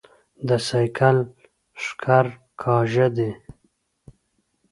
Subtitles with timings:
[0.47, 1.17] د سايکل
[1.83, 2.25] ښکر
[2.61, 3.31] کاژه دي